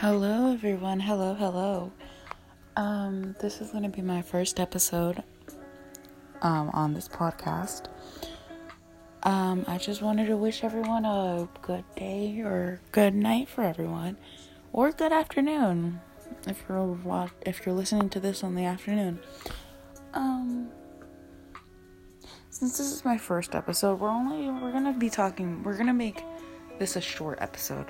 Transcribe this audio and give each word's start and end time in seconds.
Hello, 0.00 0.50
everyone. 0.50 0.98
Hello, 0.98 1.34
hello. 1.34 1.92
Um, 2.74 3.36
this 3.38 3.60
is 3.60 3.70
going 3.70 3.82
to 3.82 3.90
be 3.90 4.00
my 4.00 4.22
first 4.22 4.58
episode 4.58 5.22
um, 6.40 6.70
on 6.72 6.94
this 6.94 7.06
podcast. 7.06 7.88
Um, 9.24 9.62
I 9.68 9.76
just 9.76 10.00
wanted 10.00 10.28
to 10.28 10.38
wish 10.38 10.64
everyone 10.64 11.04
a 11.04 11.46
good 11.60 11.84
day 11.96 12.40
or 12.40 12.80
good 12.92 13.14
night 13.14 13.50
for 13.50 13.60
everyone, 13.60 14.16
or 14.72 14.90
good 14.90 15.12
afternoon 15.12 16.00
if 16.46 16.64
you're 16.66 17.30
if 17.42 17.66
you're 17.66 17.74
listening 17.74 18.08
to 18.08 18.20
this 18.20 18.42
on 18.42 18.54
the 18.54 18.64
afternoon. 18.64 19.20
Um, 20.14 20.70
since 22.48 22.78
this 22.78 22.90
is 22.90 23.04
my 23.04 23.18
first 23.18 23.54
episode, 23.54 24.00
we're 24.00 24.08
only 24.08 24.48
we're 24.48 24.72
gonna 24.72 24.96
be 24.96 25.10
talking. 25.10 25.62
We're 25.62 25.76
gonna 25.76 25.92
make 25.92 26.24
this 26.78 26.96
a 26.96 27.02
short 27.02 27.36
episode, 27.42 27.88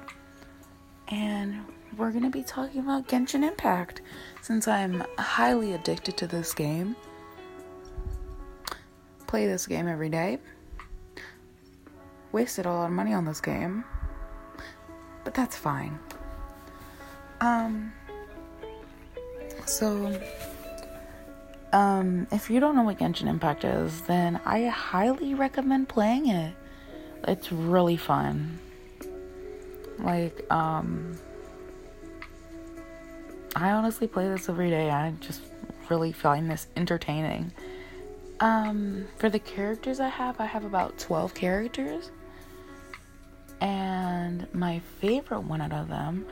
and 1.10 1.64
we're 1.96 2.12
gonna 2.12 2.30
be 2.30 2.42
talking 2.42 2.80
about 2.80 3.08
Genshin 3.08 3.46
Impact 3.46 4.00
since 4.42 4.68
I'm 4.68 5.04
highly 5.18 5.72
addicted 5.74 6.16
to 6.18 6.26
this 6.26 6.54
game. 6.54 6.96
Play 9.26 9.46
this 9.46 9.66
game 9.66 9.88
every 9.88 10.08
day. 10.08 10.38
Wasted 12.32 12.66
a 12.66 12.70
lot 12.70 12.86
of 12.86 12.92
money 12.92 13.12
on 13.12 13.24
this 13.24 13.40
game, 13.40 13.84
but 15.24 15.34
that's 15.34 15.56
fine. 15.56 15.98
Um, 17.40 17.92
so, 19.66 20.20
um, 21.72 22.26
if 22.30 22.50
you 22.50 22.60
don't 22.60 22.76
know 22.76 22.82
what 22.82 22.98
Genshin 22.98 23.26
Impact 23.26 23.64
is, 23.64 24.02
then 24.02 24.40
I 24.44 24.66
highly 24.66 25.34
recommend 25.34 25.88
playing 25.88 26.28
it. 26.28 26.54
It's 27.26 27.50
really 27.50 27.96
fun. 27.96 28.60
Like, 30.02 30.50
um, 30.50 31.18
I 33.54 33.70
honestly 33.70 34.06
play 34.06 34.28
this 34.28 34.48
every 34.48 34.70
day. 34.70 34.90
I 34.90 35.12
just 35.20 35.42
really 35.88 36.12
find 36.12 36.50
this 36.50 36.66
entertaining. 36.76 37.52
Um, 38.38 39.06
for 39.18 39.28
the 39.28 39.38
characters 39.38 40.00
I 40.00 40.08
have, 40.08 40.40
I 40.40 40.46
have 40.46 40.64
about 40.64 40.98
12 40.98 41.34
characters. 41.34 42.10
And 43.60 44.46
my 44.54 44.80
favorite 45.00 45.42
one 45.42 45.60
out 45.60 45.72
of 45.72 45.88
them 45.88 46.24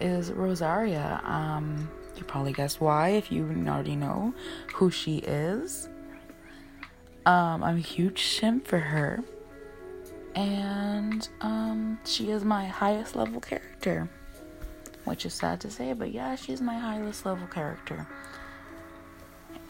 is 0.00 0.30
Rosaria. 0.30 1.20
Um, 1.24 1.90
you 2.16 2.24
probably 2.24 2.52
guessed 2.52 2.80
why 2.80 3.10
if 3.10 3.32
you 3.32 3.44
already 3.66 3.96
know 3.96 4.34
who 4.74 4.90
she 4.90 5.18
is. 5.18 5.88
Um, 7.26 7.62
I'm 7.62 7.76
a 7.76 7.80
huge 7.80 8.24
simp 8.24 8.66
for 8.66 8.78
her. 8.78 9.22
And 10.34 11.28
um, 11.40 11.98
she 12.04 12.30
is 12.30 12.44
my 12.44 12.66
highest 12.66 13.16
level 13.16 13.40
character. 13.40 14.08
Which 15.04 15.24
is 15.26 15.34
sad 15.34 15.60
to 15.62 15.70
say, 15.70 15.92
but 15.94 16.12
yeah, 16.12 16.34
she's 16.36 16.60
my 16.60 16.78
highest 16.78 17.24
level 17.24 17.46
character. 17.46 18.06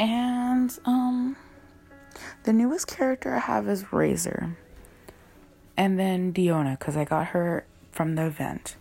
And 0.01 0.77
um 0.85 1.37
the 2.45 2.53
newest 2.53 2.87
character 2.87 3.35
I 3.35 3.39
have 3.39 3.69
is 3.69 3.93
Razor. 3.93 4.57
And 5.77 5.99
then 5.99 6.33
Diona, 6.33 6.79
because 6.79 6.97
I 6.97 7.05
got 7.05 7.29
her 7.29 7.65
from 7.93 8.17
the 8.17 8.27
event. 8.27 8.77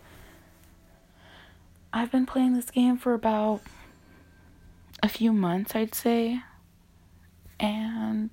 I've 1.92 2.10
been 2.10 2.26
playing 2.26 2.54
this 2.54 2.70
game 2.70 2.98
for 2.98 3.14
about 3.14 3.62
a 5.02 5.08
few 5.08 5.32
months, 5.32 5.74
I'd 5.74 5.94
say. 5.94 6.40
And 7.60 8.30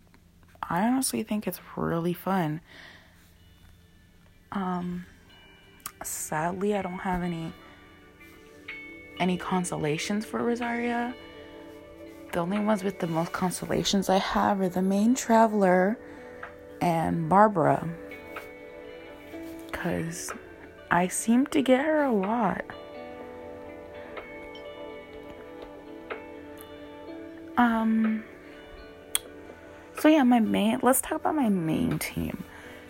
I 0.64 0.82
honestly 0.88 1.24
think 1.24 1.48
it's 1.48 1.62
really 1.76 2.14
fun. 2.14 2.62
Um 4.56 5.06
sadly 6.04 6.76
I 6.76 6.82
don't 6.82 7.00
have 7.00 7.22
any 7.22 7.54
any 9.20 9.38
constellations 9.38 10.26
for 10.26 10.42
Rosaria. 10.42 11.14
The 12.32 12.40
only 12.40 12.60
ones 12.60 12.84
with 12.84 13.00
the 13.00 13.08
most 13.08 13.32
constellations 13.32 14.10
I 14.10 14.18
have 14.18 14.60
are 14.60 14.70
the 14.70 14.82
main 14.82 15.16
traveler 15.16 15.98
and 16.82 17.30
Barbara. 17.30 17.88
Because 19.68 20.34
I 20.92 21.08
seem 21.08 21.46
to 21.48 21.62
get 21.62 21.86
her 21.86 22.04
a 22.04 22.12
lot. 22.12 22.66
Um, 27.58 28.26
so 30.00 30.10
yeah, 30.10 30.24
my 30.24 30.42
main, 30.42 30.80
let's 30.84 31.00
talk 31.00 31.22
about 31.22 31.36
my 31.36 31.48
main 31.48 32.00
team. 32.00 32.44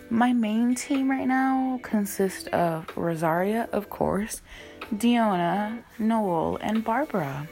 My 0.09 0.33
main 0.33 0.75
team 0.75 1.09
right 1.09 1.27
now 1.27 1.79
consists 1.81 2.47
of 2.47 2.85
Rosaria, 2.95 3.67
of 3.71 3.89
course, 3.89 4.41
Diona, 4.93 5.83
Noelle, 5.97 6.57
and 6.61 6.83
Barbara. 6.83 7.47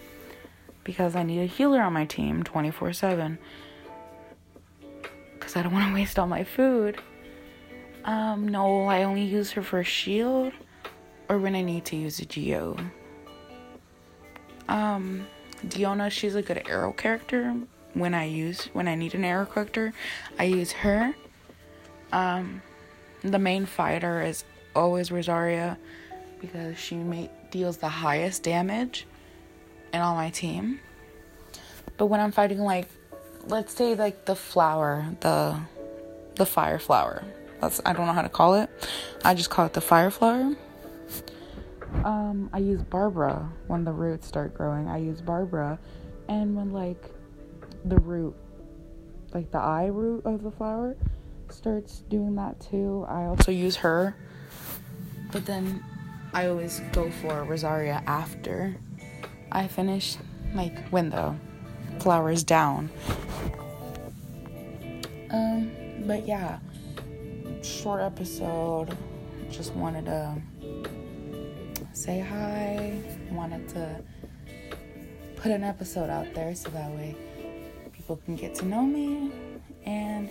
Because 0.83 1.15
I 1.15 1.23
need 1.23 1.39
a 1.39 1.45
healer 1.45 1.81
on 1.81 1.93
my 1.93 2.05
team 2.05 2.43
24 2.43 2.93
7. 2.93 3.39
Because 5.33 5.55
I 5.55 5.63
don't 5.63 5.73
want 5.73 5.87
to 5.87 5.93
waste 5.93 6.19
all 6.19 6.27
my 6.27 6.43
food. 6.43 6.99
Um, 8.05 8.47
Noelle, 8.47 8.89
I 8.89 9.03
only 9.03 9.23
use 9.23 9.51
her 9.51 9.63
for 9.63 9.83
shield 9.83 10.53
or 11.29 11.39
when 11.39 11.55
I 11.55 11.63
need 11.63 11.85
to 11.85 11.95
use 11.95 12.19
a 12.19 12.25
Geo. 12.25 12.77
Um, 14.67 15.25
Diona, 15.65 16.11
she's 16.11 16.35
a 16.35 16.41
good 16.41 16.67
arrow 16.67 16.93
character. 16.93 17.55
When 17.93 18.13
I 18.13 18.25
use 18.25 18.65
when 18.73 18.87
I 18.87 18.95
need 18.95 19.13
an 19.15 19.23
arrow 19.23 19.45
character, 19.45 19.93
I 20.39 20.45
use 20.45 20.71
her. 20.71 21.13
Um, 22.13 22.61
the 23.23 23.39
main 23.39 23.65
fighter 23.65 24.21
is 24.21 24.45
always 24.75 25.11
Rosaria 25.11 25.77
because 26.39 26.77
she 26.77 26.95
may, 26.95 27.29
deals 27.51 27.77
the 27.77 27.89
highest 27.89 28.43
damage 28.43 29.05
in 29.93 29.99
all 29.99 30.15
my 30.15 30.29
team. 30.29 30.79
But 31.97 32.05
when 32.07 32.19
I'm 32.19 32.31
fighting 32.31 32.59
like 32.59 32.87
let's 33.47 33.73
say 33.73 33.95
like 33.95 34.25
the 34.25 34.35
flower, 34.35 35.05
the 35.19 35.59
the 36.35 36.45
fire 36.45 36.79
flower. 36.79 37.23
That's 37.61 37.81
I 37.85 37.93
don't 37.93 38.05
know 38.05 38.13
how 38.13 38.21
to 38.21 38.29
call 38.29 38.55
it. 38.55 38.69
I 39.23 39.33
just 39.33 39.49
call 39.49 39.65
it 39.65 39.73
the 39.73 39.81
fire 39.81 40.11
flower. 40.11 40.55
Um, 42.03 42.49
I 42.51 42.57
use 42.57 42.81
Barbara 42.81 43.49
when 43.67 43.83
the 43.83 43.91
roots 43.91 44.27
start 44.27 44.53
growing. 44.53 44.87
I 44.87 44.97
use 44.97 45.21
Barbara, 45.21 45.79
and 46.27 46.55
when 46.55 46.71
like 46.71 47.11
the 47.85 47.97
root, 47.97 48.35
like 49.33 49.51
the 49.51 49.59
eye 49.59 49.87
root 49.87 50.25
of 50.25 50.43
the 50.43 50.51
flower, 50.51 50.95
starts 51.53 51.99
doing 52.09 52.35
that 52.35 52.59
too, 52.59 53.05
I 53.07 53.23
also 53.25 53.51
use 53.51 53.77
her. 53.77 54.15
But 55.31 55.45
then 55.45 55.83
I 56.33 56.47
always 56.47 56.81
go 56.91 57.09
for 57.09 57.43
Rosaria 57.43 58.03
after 58.07 58.75
I 59.51 59.67
finish, 59.67 60.17
like 60.53 60.89
when 60.89 61.09
the 61.09 61.35
flower 61.99 62.31
is 62.31 62.43
down. 62.43 62.89
Um, 65.31 65.71
but 66.05 66.27
yeah, 66.27 66.59
short 67.61 68.01
episode. 68.01 68.97
Just 69.49 69.73
wanted 69.73 70.05
to 70.05 70.41
say 71.93 72.19
hi. 72.19 72.99
Wanted 73.31 73.69
to 73.69 74.01
put 75.35 75.51
an 75.51 75.63
episode 75.63 76.09
out 76.09 76.33
there 76.33 76.55
so 76.55 76.69
that 76.69 76.89
way 76.91 77.15
people 77.91 78.17
can 78.25 78.35
get 78.35 78.55
to 78.55 78.65
know 78.65 78.83
me. 78.83 79.31
And 79.85 80.29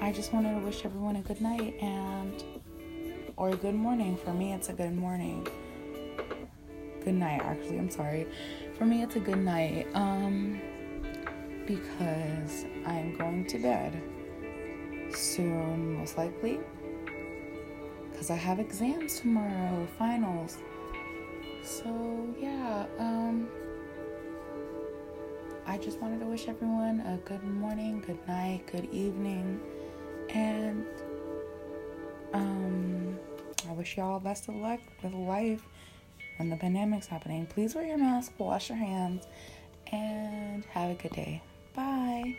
I 0.00 0.12
just 0.12 0.32
wanted 0.32 0.58
to 0.58 0.64
wish 0.64 0.84
everyone 0.84 1.16
a 1.16 1.22
good 1.22 1.40
night 1.40 1.74
and 1.80 2.44
or 3.36 3.50
a 3.50 3.56
good 3.56 3.74
morning. 3.74 4.16
For 4.16 4.32
me, 4.32 4.52
it's 4.52 4.68
a 4.68 4.72
good 4.72 4.94
morning. 4.94 5.46
Good 7.04 7.14
night, 7.14 7.40
actually. 7.42 7.78
I'm 7.78 7.90
sorry. 7.90 8.26
For 8.76 8.84
me, 8.84 9.02
it's 9.02 9.16
a 9.16 9.20
good 9.20 9.38
night. 9.38 9.86
Um, 9.94 10.60
because 11.66 12.66
I'm 12.86 13.16
going 13.16 13.46
to 13.46 13.58
bed 13.58 14.02
soon, 15.12 15.94
most 15.98 16.16
likely. 16.16 16.60
Because 18.10 18.30
I 18.30 18.36
have 18.36 18.60
exams 18.60 19.20
tomorrow, 19.20 19.86
finals. 19.98 20.58
So, 21.64 22.34
yeah, 22.38 22.86
um, 22.98 23.48
I 25.66 25.78
just 25.78 26.00
wanted 26.00 26.20
to 26.20 26.26
wish 26.26 26.48
everyone 26.48 27.00
a 27.00 27.18
good 27.28 27.42
morning, 27.42 28.02
good 28.06 28.18
night, 28.28 28.62
good 28.70 28.88
evening, 28.92 29.60
and, 30.36 30.86
um, 32.34 33.18
I 33.68 33.72
wish 33.72 33.96
y'all 33.96 34.20
best 34.20 34.48
of 34.48 34.56
luck 34.56 34.80
with 35.02 35.14
life 35.14 35.62
when 36.36 36.50
the 36.50 36.56
pandemic's 36.56 37.06
happening. 37.06 37.46
Please 37.46 37.74
wear 37.74 37.86
your 37.86 37.98
mask, 37.98 38.32
wash 38.38 38.68
your 38.68 38.78
hands, 38.78 39.26
and 39.90 40.64
have 40.66 40.90
a 40.90 40.94
good 40.94 41.12
day. 41.12 41.42
Bye. 41.74 42.36